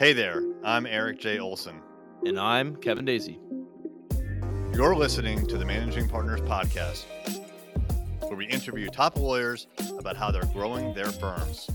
[0.00, 1.40] Hey there, I'm Erik J.
[1.40, 1.78] Olson.
[2.24, 3.38] And I'm Kevin Daisy.
[4.72, 7.04] You're listening to the Managing Partners Podcast,
[8.22, 9.66] where we interview top lawyers
[9.98, 11.68] about how they're growing their firms.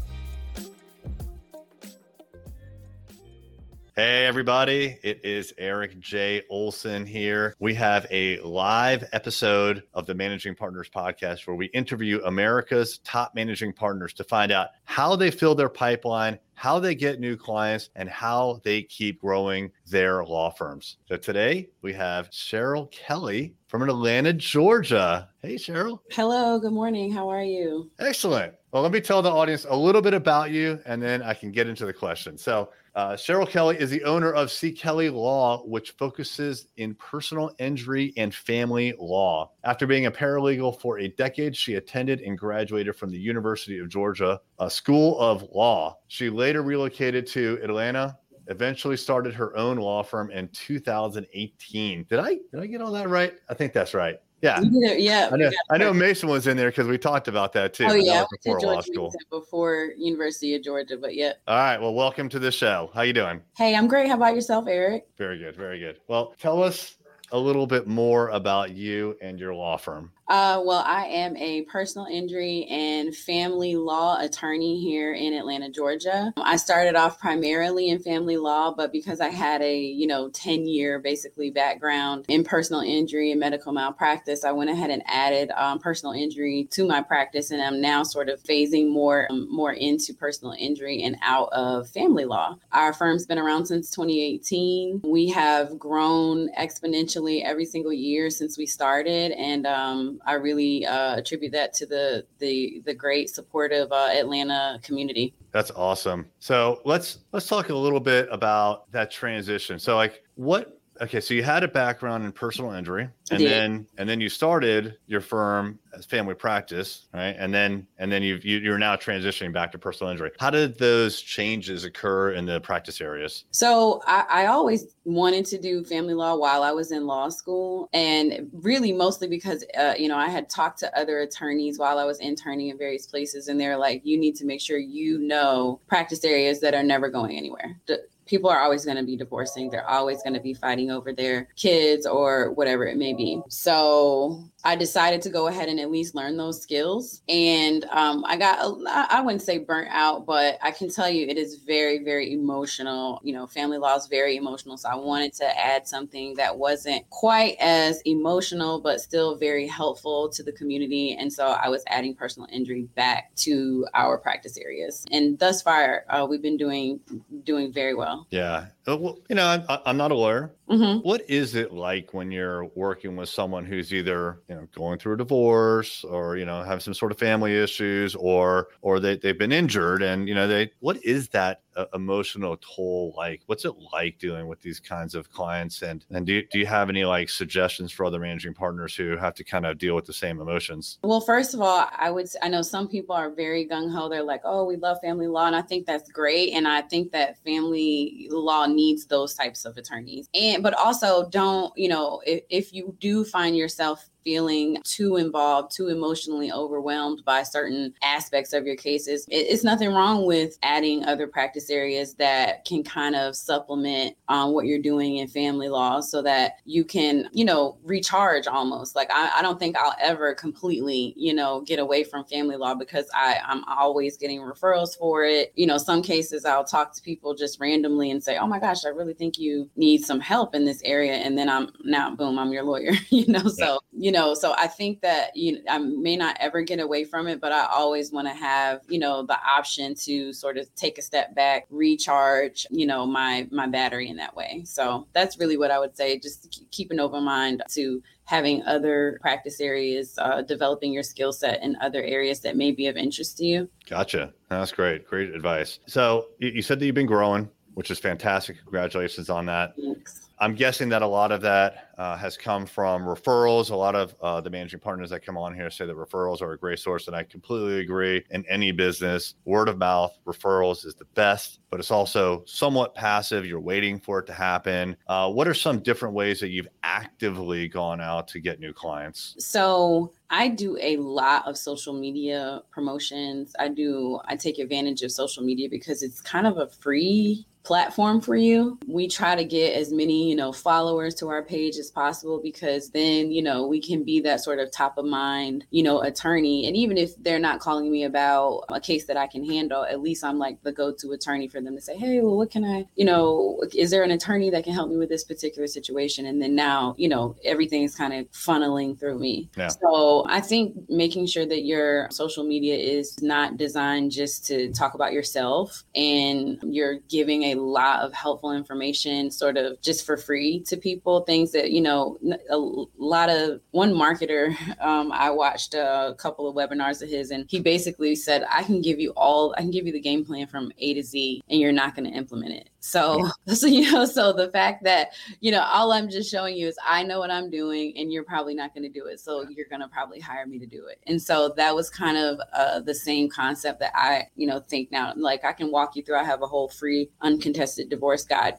[3.97, 4.99] Hey, everybody.
[5.03, 6.41] It is Erik J.
[6.49, 7.55] Olson here.
[7.59, 13.33] We have a live episode of the Managing Partners podcast where we interview America's top
[13.35, 17.89] managing partners to find out how they fill their pipeline, how they get new clients,
[17.95, 20.97] and how they keep growing their law firms.
[21.07, 25.29] So today we have Cheryl Kelly from Atlanta, Georgia.
[25.41, 25.99] Hey, Cheryl.
[26.11, 26.59] Hello.
[26.59, 27.13] Good morning.
[27.13, 27.89] How are you?
[27.99, 28.55] Excellent.
[28.73, 31.53] Well, let me tell the audience a little bit about you and then I can
[31.53, 32.37] get into the question.
[32.37, 34.71] So, uh, Cheryl Kelly is the owner of C.
[34.71, 39.51] Kelly Law, which focuses in personal injury and family law.
[39.65, 43.89] After being a paralegal for a decade, she attended and graduated from the University of
[43.89, 45.97] Georgia a School of Law.
[46.07, 48.17] She later relocated to Atlanta,
[48.47, 52.05] eventually started her own law firm in 2018.
[52.09, 53.33] Did I did I get all that right?
[53.49, 54.19] I think that's right.
[54.41, 54.59] Yeah.
[54.61, 55.29] Yeah.
[55.31, 57.85] I know, I know Mason was in there because we talked about that too.
[57.85, 58.25] Oh, yeah.
[58.31, 59.13] Before law school.
[59.29, 61.33] Before University of Georgia, but yeah.
[61.47, 61.79] All right.
[61.81, 62.91] Well, welcome to the show.
[62.93, 63.41] How you doing?
[63.57, 64.07] Hey, I'm great.
[64.07, 65.07] How about yourself, Erik?
[65.17, 65.55] Very good.
[65.55, 65.99] Very good.
[66.07, 66.97] Well, tell us
[67.31, 70.11] a little bit more about you and your law firm.
[70.27, 76.33] Uh, well, I am a personal injury and family law attorney here in Atlanta, Georgia.
[76.37, 80.65] I started off primarily in family law, but because I had a, you know, 10
[80.65, 85.77] year basically background in personal injury and medical malpractice, I went ahead and added um,
[85.77, 87.51] personal injury to my practice.
[87.51, 91.87] And I'm now sort of phasing more, um, more into personal injury and out of
[91.89, 92.57] family law.
[92.71, 95.01] Our firm's been around since 2018.
[95.03, 99.31] We have grown exponentially every single year since we started.
[99.33, 104.79] And, um, I really uh, attribute that to the the the great supportive uh, Atlanta
[104.83, 105.33] community.
[105.51, 106.27] That's awesome.
[106.39, 109.79] So let's let's talk a little bit about that transition.
[109.79, 114.07] So like what okay, so you had a background in personal injury and then and
[114.07, 117.35] then you started your firm as family practice right?
[117.37, 120.31] And then and then you've, you, you're now transitioning back to personal injury.
[120.39, 123.45] How did those changes occur in the practice areas?
[123.51, 127.87] So I, I always wanted to do family law while i was in law school
[127.93, 132.03] and really mostly because uh, you know i had talked to other attorneys while i
[132.03, 135.79] was interning in various places and they're like you need to make sure you know
[135.87, 137.79] practice areas that are never going anywhere
[138.25, 139.69] people are always going to be divorcing.
[139.69, 143.41] They're always going to be fighting over their kids or whatever it may be.
[143.49, 147.21] So I decided to go ahead and at least learn those skills.
[147.29, 151.37] And um, I got, I wouldn't say burnt out, but I can tell you it
[151.37, 153.21] is very, very emotional.
[153.23, 154.77] You know, family law is very emotional.
[154.77, 160.29] So I wanted to add something that wasn't quite as emotional, but still very helpful
[160.29, 161.15] to the community.
[161.17, 165.05] And so I was adding personal injury back to our practice areas.
[165.11, 166.99] And thus far, uh, we've been doing
[167.43, 168.14] doing very well.
[168.29, 168.67] Yeah.
[168.87, 170.53] Uh, well, you know, I'm, I'm not a lawyer.
[170.69, 171.07] Mm-hmm.
[171.07, 175.13] What is it like when you're working with someone who's either you know going through
[175.13, 179.37] a divorce or you know have some sort of family issues or or they they've
[179.37, 183.43] been injured and you know they what is that uh, emotional toll like?
[183.45, 186.65] What's it like dealing with these kinds of clients and and do you, do you
[186.65, 190.05] have any like suggestions for other managing partners who have to kind of deal with
[190.05, 190.97] the same emotions?
[191.03, 194.09] Well, first of all, I would I know some people are very gung ho.
[194.09, 197.11] They're like, oh, we love family law, and I think that's great, and I think
[197.11, 200.29] that family law needs those types of attorneys.
[200.33, 205.73] And but also don't, you know, if, if you do find yourself feeling too involved,
[205.73, 211.27] too emotionally overwhelmed by certain aspects of your cases, it's nothing wrong with adding other
[211.27, 216.21] practice areas that can kind of supplement um, what you're doing in family law so
[216.21, 218.95] that you can, you know, recharge almost.
[218.95, 222.73] Like, I, I don't think I'll ever completely, you know, get away from family law
[222.73, 225.53] because I, I'm always getting referrals for it.
[225.55, 228.85] You know, some cases I'll talk to people just randomly and say, oh my gosh,
[228.85, 231.13] I really think you need some help in this area.
[231.13, 234.55] And then I'm now, boom, I'm your lawyer, you know, so, you know, know, so
[234.57, 237.65] I think that you know, I may not ever get away from it, but I
[237.65, 241.67] always want to have, you know, the option to sort of take a step back,
[241.69, 244.63] recharge, you know, my my battery in that way.
[244.65, 246.17] So that's really what I would say.
[246.17, 251.61] Just keep an open mind to having other practice areas, uh, developing your skill set
[251.61, 253.69] in other areas that may be of interest to you.
[253.87, 254.33] Gotcha.
[254.49, 255.07] That's great.
[255.07, 255.79] Great advice.
[255.85, 258.57] So you said that you've been growing, which is fantastic.
[258.63, 259.75] Congratulations on that.
[259.75, 260.27] Thanks.
[260.37, 263.69] I'm guessing that a lot of that uh, has come from referrals.
[263.69, 266.51] A lot of uh, the managing partners that come on here say that referrals are
[266.51, 268.23] a great source, and I completely agree.
[268.31, 273.45] In any business, word of mouth referrals is the best, but it's also somewhat passive.
[273.45, 274.97] You're waiting for it to happen.
[275.07, 279.35] Uh, what are some different ways that you've actively gone out to get new clients?
[279.39, 283.55] So I do a lot of social media promotions.
[283.57, 288.21] I do, I take advantage of social media because it's kind of a free platform
[288.21, 288.79] for you.
[288.87, 292.89] We try to get as many, you know, followers to our page as possible because
[292.89, 296.67] then, you know, we can be that sort of top of mind, you know, attorney.
[296.67, 300.01] And even if they're not calling me about a case that I can handle, at
[300.01, 302.85] least I'm like the go-to attorney for them to say, "Hey, well, what can I,
[302.95, 306.41] you know, is there an attorney that can help me with this particular situation?" And
[306.41, 309.49] then now, you know, everything is kind of funneling through me.
[309.57, 309.69] Yeah.
[309.69, 314.93] So, I think making sure that your social media is not designed just to talk
[314.93, 320.59] about yourself and you're giving a lot of helpful information sort of just for free
[320.61, 322.17] to people things that you know
[322.49, 322.57] a
[322.97, 327.59] lot of one marketer um, i watched a couple of webinars of his and he
[327.59, 330.71] basically said i can give you all i can give you the game plan from
[330.77, 334.31] a to z and you're not going to implement it so, so you know, so
[334.31, 337.49] the fact that you know all I'm just showing you is I know what I'm
[337.49, 339.19] doing, and you're probably not going to do it.
[339.19, 340.99] So you're going to probably hire me to do it.
[341.07, 344.91] And so that was kind of uh, the same concept that I you know think
[344.91, 345.13] now.
[345.15, 346.17] Like I can walk you through.
[346.17, 348.57] I have a whole free uncontested divorce guide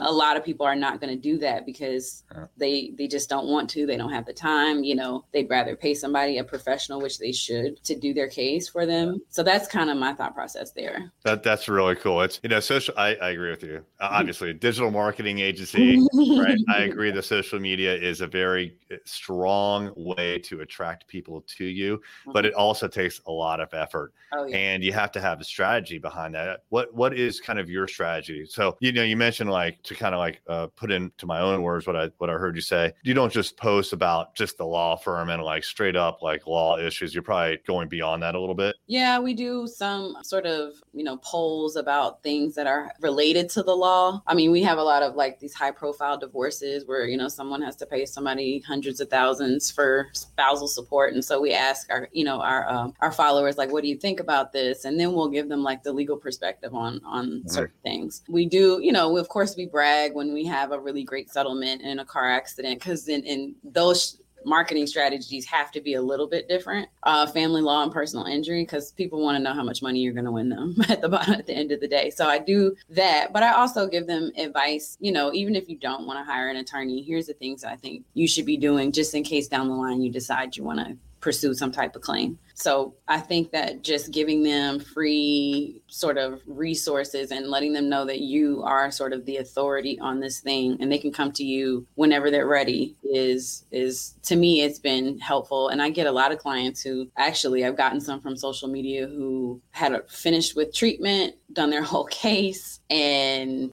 [0.00, 2.24] a lot of people are not going to do that because
[2.56, 5.76] they they just don't want to they don't have the time you know they'd rather
[5.76, 9.20] pay somebody a professional which they should to do their case for them.
[9.30, 11.12] So that's kind of my thought process there.
[11.24, 12.22] That that's really cool.
[12.22, 13.84] It's you know social i, I agree with you.
[14.00, 16.58] Uh, obviously digital marketing agency right?
[16.68, 21.64] I agree the social media is a very uh, strong way to attract people to
[21.64, 22.32] you mm-hmm.
[22.32, 24.12] but it also takes a lot of effort.
[24.32, 24.56] Oh, yeah.
[24.56, 26.60] and you have to have a strategy behind that.
[26.70, 28.46] What what is kind of your strategy?
[28.46, 31.62] So you know you mentioned like to kind of like uh, put into my own
[31.62, 32.92] words what I what I heard you say.
[33.02, 36.78] You don't just post about just the law firm and like straight up like law
[36.78, 37.14] issues.
[37.14, 38.76] You're probably going beyond that a little bit.
[38.86, 43.62] Yeah, we do some sort of you know polls about things that are related to
[43.62, 44.22] the law.
[44.26, 47.28] I mean, we have a lot of like these high profile divorces where you know
[47.28, 51.90] someone has to pay somebody hundreds of thousands for spousal support, and so we ask
[51.90, 54.84] our you know our um, our followers like, what do you think about this?
[54.84, 58.22] And then we'll give them like the legal perspective on on certain things.
[58.28, 61.82] We do you know of course we brag when we have a really great settlement
[61.82, 66.26] in a car accident because in, in those marketing strategies have to be a little
[66.26, 66.88] bit different.
[67.02, 70.12] Uh, family law and personal injury, because people want to know how much money you're
[70.12, 72.10] going to win them at the bottom at the end of the day.
[72.10, 74.96] So I do that, but I also give them advice.
[75.00, 77.76] You know, even if you don't want to hire an attorney, here's the things I
[77.76, 80.78] think you should be doing just in case down the line you decide you want
[80.78, 82.38] to pursue some type of claim.
[82.58, 88.06] So I think that just giving them free sort of resources and letting them know
[88.06, 91.44] that you are sort of the authority on this thing and they can come to
[91.44, 95.68] you whenever they're ready is is to me it's been helpful.
[95.68, 99.06] And I get a lot of clients who actually I've gotten some from social media
[99.06, 103.70] who had a, finished with treatment, done their whole case and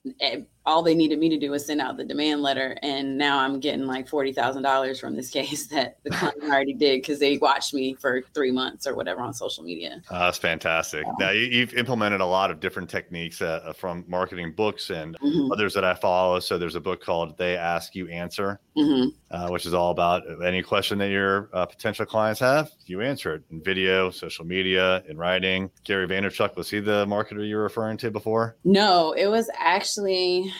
[0.65, 2.77] all they needed me to do was send out the demand letter.
[2.81, 7.19] And now i'm getting like $40000 from this case that the client already did because
[7.19, 10.01] they watched me for three months or whatever on social media.
[10.09, 11.05] Uh, that's fantastic.
[11.19, 15.17] Now you, have implemented a lot of different techniques uh, uh, from marketing books and
[15.19, 15.51] mm-hmm.
[15.51, 16.39] others that i follow.
[16.39, 19.09] So there's a book called they ask you answer mm-hmm.
[19.31, 23.35] uh, which is all about any question that your uh, potential clients have you answer
[23.35, 25.69] it in video social media in writing.
[25.83, 28.57] Gary vaynerchuk was he the marketer you were referring to before?
[28.63, 30.51] No it was actually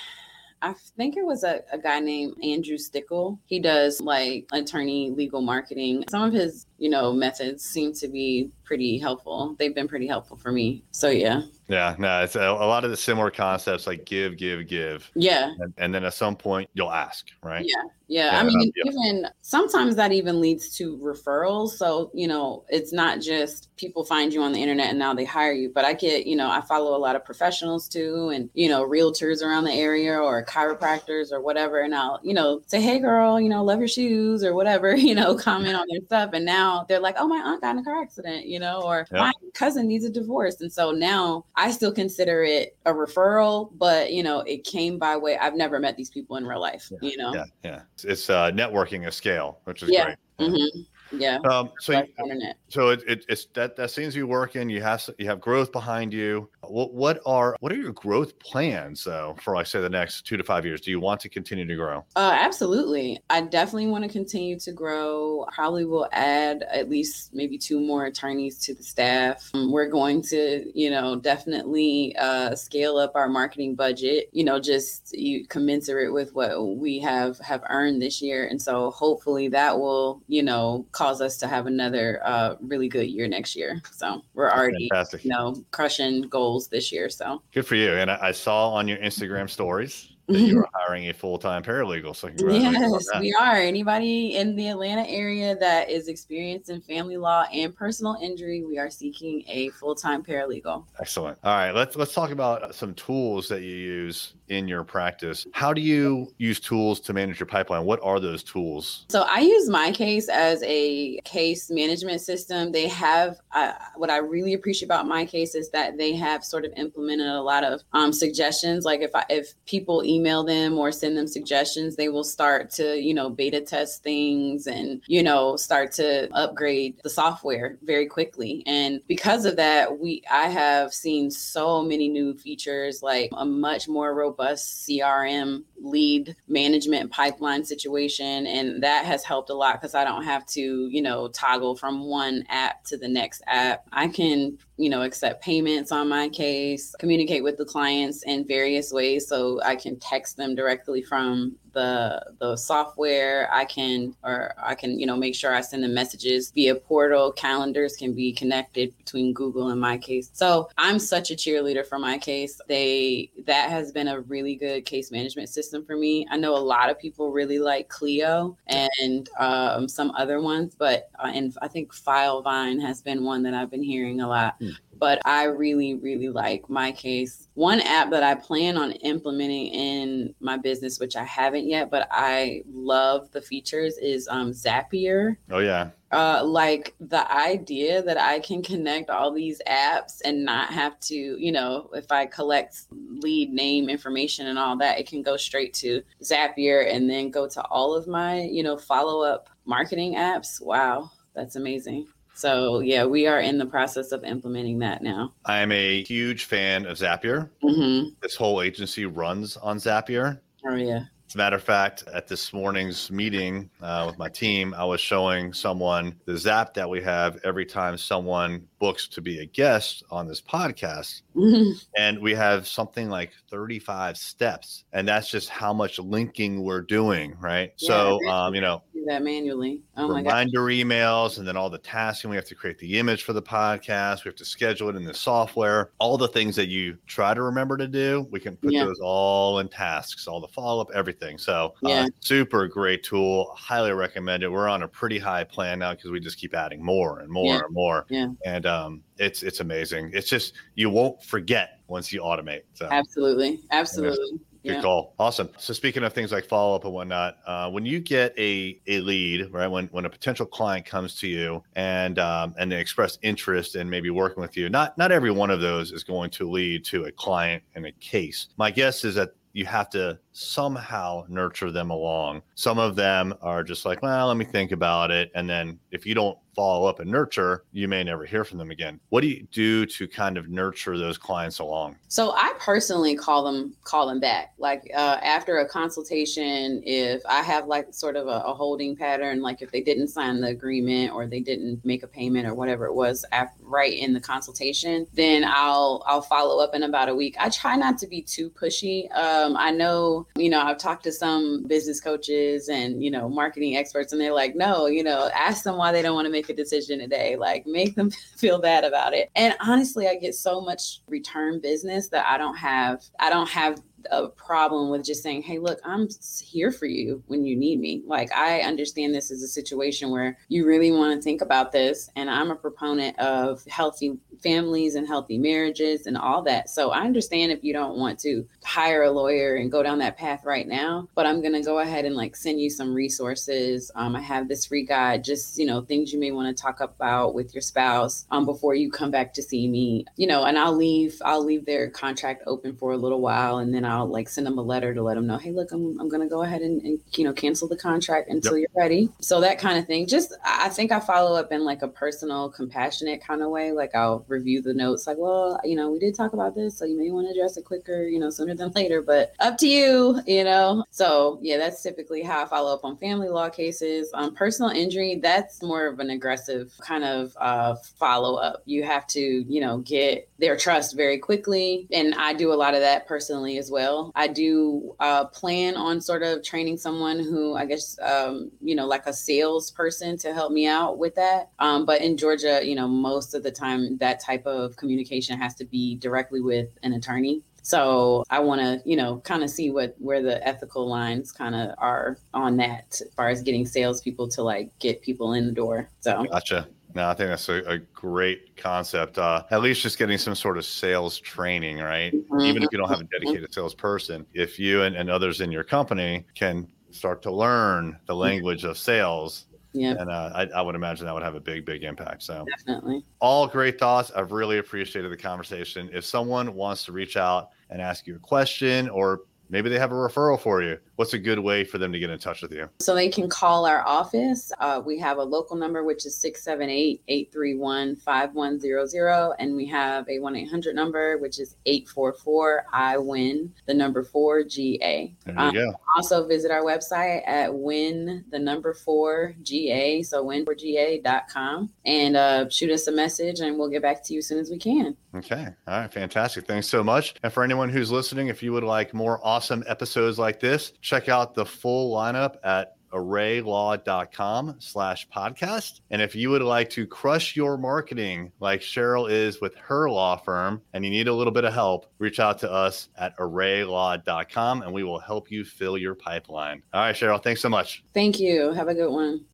[0.63, 3.37] I think it was a, a guy named Andrew Stickel.
[3.45, 6.05] He does like attorney legal marketing.
[6.09, 9.55] Some of his, you know, methods seem to be pretty helpful.
[9.59, 10.85] They've been pretty helpful for me.
[10.91, 11.41] So yeah.
[11.67, 15.09] Yeah, no, it's a, a lot of the similar concepts like give, give, give.
[15.15, 15.53] Yeah.
[15.59, 17.65] And, and, then at some point you'll ask, right?
[17.65, 17.83] Yeah.
[18.07, 18.33] Yeah.
[18.33, 18.91] yeah I mean, yeah.
[18.91, 21.69] even sometimes that even leads to referrals.
[21.69, 25.23] So, you know, it's not just people find you on the internet and now they
[25.23, 28.49] hire you, but I get, you know, I follow a lot of professionals too and,
[28.53, 31.81] you know, realtors around the area or chiropractors or whatever.
[31.81, 35.15] And I'll, you know, say, hey, girl, you know, love your shoes or whatever, you
[35.15, 36.31] know, comment on their stuff.
[36.33, 39.07] And now they're like, oh, my aunt got in a car accident, you know, or
[39.11, 39.19] yeah.
[39.21, 40.59] my cousin needs a divorce.
[40.59, 45.15] And so now I still consider it a referral, but you know, it came by
[45.17, 45.37] way.
[45.37, 46.91] I've never met these people in real life.
[46.91, 47.33] Yeah, you know.
[47.33, 47.81] Yeah, yeah.
[48.03, 50.05] It's, uh, networking a scale, which is yeah.
[50.05, 50.17] great.
[50.39, 50.81] Mm-hmm.
[51.13, 51.37] Yeah.
[51.49, 54.69] Um, so, you- so it, it, it's that that seems to be working.
[54.69, 56.49] You have you have growth behind you.
[56.61, 60.37] What what are what are your growth plans though for like say the next two
[60.37, 60.81] to five years?
[60.81, 62.05] Do you want to continue to grow?
[62.15, 63.19] Uh, absolutely.
[63.29, 65.45] I definitely want to continue to grow.
[65.53, 69.49] Probably will add at least maybe two more attorneys to the staff.
[69.53, 74.29] Um, we're going to, you know, definitely uh, scale up our marketing budget.
[74.31, 78.89] You know, just you commensurate with what we have have earned this year, and so
[78.91, 83.55] hopefully that will, you know, cause us to have another uh, really good year next
[83.55, 83.81] year.
[83.91, 85.23] So we're already, Fantastic.
[85.23, 87.09] you know, crushing goals this year.
[87.09, 87.93] So Good for you.
[87.93, 91.63] And I, I saw on your Instagram stories that you were hiring a full time
[91.63, 92.15] paralegal.
[92.15, 93.55] So Yes, we are.
[93.55, 98.77] Anybody in the Atlanta area that is experienced in family law and personal injury, we
[98.77, 100.85] are seeking a full-time paralegal.
[100.99, 101.37] Excellent.
[101.43, 105.45] All right, let's let's talk about some tools that you use in your practice.
[105.51, 107.85] How do you use tools to manage your pipeline?
[107.85, 109.05] What are those tools?
[109.09, 112.71] So I use MyCase as a case management system.
[112.71, 116.73] They have uh, what I really appreciate about MyCase is that they have sort of
[116.77, 118.85] implemented a lot of um, suggestions.
[118.85, 122.99] Like if I, if people email them or send them suggestions, they will start to
[122.99, 128.63] you know beta test things and you know start to upgrade the software very quickly.
[128.65, 133.87] And because of that, we I have seen so many new features like a much
[133.87, 140.03] more robust CRM lead management pipeline situation and that has helped a lot because i
[140.03, 144.57] don't have to you know toggle from one app to the next app i can
[144.77, 149.75] you know accept payments on MyCase communicate with the clients in various ways so i
[149.75, 153.49] can text them directly from the the software.
[153.51, 157.31] I can or i can you know make sure i send them messages via portal.
[157.31, 160.29] Calendars can be connected between google and MyCase.
[160.33, 162.59] So i'm such a cheerleader for MyCase.
[162.67, 166.27] They that has been a really good case management system for me.
[166.29, 171.09] I know a lot of people really like clio and um, some other ones but
[171.19, 174.55] uh, and i think filevine has been one that i've been hearing a lot
[175.03, 177.49] but I really, really like MyCase.
[177.55, 182.07] One app that I plan on implementing in my business, which I haven't yet, but
[182.09, 185.35] I love the features, is um, Zapier.
[185.51, 190.71] Oh yeah, Uh, like the idea that I can connect all these apps and not
[190.71, 195.21] have to, you know, if I collect lead name information and all that, it can
[195.21, 199.49] go straight to Zapier and then go to all of my, you know, follow up
[199.65, 200.61] marketing apps.
[200.61, 202.07] Wow, that's amazing.
[202.33, 205.33] So yeah, we are in the process of implementing that now.
[205.45, 207.49] I am a huge fan of Zapier.
[207.61, 210.39] hmm This whole agency runs on Zapier.
[210.65, 211.05] Oh yeah.
[211.27, 215.01] As a matter of fact, at this morning's meeting uh, with my team, I was
[215.01, 220.03] showing someone the Zap that we have every time someone books to be a guest
[220.11, 221.23] on this podcast.
[221.35, 221.73] Mhm.
[221.97, 224.83] And we have something like 35 steps.
[224.93, 227.71] And that's just how much linking we're doing, right?
[227.77, 229.81] so, um, you know, Do that manually.
[229.97, 230.29] Oh my god.
[230.29, 232.29] reminder emails and then all the tasking.
[232.29, 234.23] We have to create the image for the podcast.
[234.23, 235.91] We have to schedule it in the software.
[235.99, 238.85] All the things that you try to remember to do, we can put Yeah.
[238.85, 241.37] those all in tasks, all the follow up, everything.
[241.37, 243.53] So, uh, super great tool.
[243.57, 244.49] Highly recommend it.
[244.49, 247.55] We're on a pretty high plan now because we just keep adding more and more
[247.55, 247.61] Yeah.
[247.65, 248.05] and more.
[248.09, 248.27] Yeah.
[248.45, 250.11] And um, it's it's amazing.
[250.13, 252.61] It's just you won't forget once you automate.
[252.73, 253.59] So Absolutely.
[253.71, 254.39] Absolutely.
[254.65, 254.81] Good Yeah.
[254.81, 255.13] call.
[255.19, 255.49] Awesome.
[255.57, 259.01] So speaking of things like follow up and whatnot, uh, when you get a a
[259.01, 259.67] lead, right?
[259.67, 263.89] When when a potential client comes to you and um, and they express interest in
[263.89, 267.05] maybe working with you, not not every one of those is going to lead to
[267.05, 268.47] a client and a case.
[268.57, 272.41] My guess is that you have to somehow nurture them along.
[272.55, 276.05] Some of them are just like, well, let me think about it, and then if
[276.05, 278.99] you don't follow up and nurture, you may never hear from them again.
[279.09, 281.97] What do you do to kind of nurture those clients along?
[282.07, 284.53] So I personally call them call them back.
[284.57, 289.41] Like uh, after a consultation, if I have like sort of a, a holding pattern,
[289.41, 292.85] like if they didn't sign the agreement or they didn't make a payment or whatever
[292.85, 297.15] it was after, right in the consultation, then I'll I'll follow up in about a
[297.15, 297.35] week.
[297.39, 299.11] I try not to be too pushy.
[299.15, 303.75] Um, I know you know I've talked to some business coaches and you know marketing
[303.77, 306.42] experts, and they're like, no, you know, ask them why they don't want to make
[306.49, 307.35] a decision today.
[307.35, 309.29] Like make them feel bad about it.
[309.35, 313.81] And honestly, I get so much return business that I don't have I don't have
[314.11, 316.07] a problem with just saying, "Hey, look, I'm
[316.43, 320.37] here for you when you need me." Like I understand this is a situation where
[320.47, 325.07] you really want to think about this and I'm a proponent of healthy families and
[325.07, 326.69] healthy marriages and all that.
[326.69, 330.17] So I understand if you don't want to hire a lawyer and go down that
[330.17, 333.91] path right now, but I'm going to go ahead and like send you some resources.
[333.95, 336.81] Um, I have this free guide, just, you know, things you may want to talk
[336.81, 340.57] about with your spouse um, before you come back to see me, you know, and
[340.57, 344.07] I'll leave, I'll leave their contract open for a little while and then I'll I'll
[344.07, 346.27] like send them a letter to let them know, hey, look, I'm, I'm going to
[346.27, 348.69] go ahead and, and, you know, cancel the contract until yep.
[348.73, 349.09] you're ready.
[349.21, 350.07] So that kind of thing.
[350.07, 353.71] Just, I think I follow up in like a personal, compassionate kind of way.
[353.71, 356.85] Like I'll review the notes, like, well, you know, we did talk about this, so
[356.85, 359.67] you may want to address it quicker, you know, sooner than later, but up to
[359.67, 360.83] you, you know.
[360.91, 364.11] So yeah, that's typically how I follow up on family law cases.
[364.13, 368.61] On um, personal injury, that's more of an aggressive kind of uh, follow up.
[368.65, 371.87] You have to, you know, get their trust very quickly.
[371.91, 373.82] And I do a lot of that personally as well.
[374.15, 378.85] I do uh, plan on sort of training someone who I guess, um, you know,
[378.85, 381.49] like a salesperson to help me out with that.
[381.59, 385.55] Um, but in Georgia, you know, most of the time that type of communication has
[385.55, 387.41] to be directly with an attorney.
[387.65, 391.55] So I want to, you know, kind of see what where the ethical lines kind
[391.55, 395.53] of are on that, as far as getting salespeople to like get people in the
[395.53, 395.89] door.
[396.01, 396.67] So gotcha.
[396.95, 399.17] No, I think that's a, a great concept.
[399.17, 402.13] Uh, at least just getting some sort of sales training, right?
[402.13, 402.41] Mm-hmm.
[402.41, 405.63] Even if you don't have a dedicated salesperson, if you and, and others in your
[405.63, 409.45] company can start to learn the language of sales,
[409.75, 409.95] yeah.
[409.99, 412.21] And uh, I, I, would imagine that would have a big, big impact.
[412.21, 413.03] So, definitely.
[413.19, 414.11] All great thoughts.
[414.15, 415.89] I've really appreciated the conversation.
[415.91, 419.91] If someone wants to reach out and ask you a question or maybe they have
[419.91, 420.77] a referral for you.
[421.03, 422.69] What's a good way for them to get in touch with you?
[422.79, 424.53] So they can call our office.
[424.57, 429.35] Uh, we have a local number, which is 678 831 5100.
[429.37, 434.43] And we have a 1 800 number, which is 844 I win, the number 4
[434.43, 435.13] GA.
[435.25, 435.73] There you um, go.
[435.97, 440.03] Also visit our website at win, the number 4 GA.
[440.03, 444.27] So win4ga.com and uh, shoot us a message and we'll get back to you as
[444.27, 444.95] soon as we can.
[445.15, 445.47] Okay.
[445.67, 445.93] All right.
[445.93, 446.47] Fantastic.
[446.47, 447.13] Thanks so much.
[447.21, 451.09] And for anyone who's listening, if you would like more awesome episodes like this, check
[451.09, 455.81] out the full lineup at arraylaw.com slash podcast.
[455.89, 460.17] And if you would like to crush your marketing like Cheryl is with her law
[460.17, 464.61] firm and you need a little bit of help, reach out to us at arraylaw.com
[464.61, 466.61] and we will help you fill your pipeline.
[466.75, 467.83] All right, Cheryl, thanks so much.
[467.95, 468.51] Thank you.
[468.51, 469.25] Have a good one.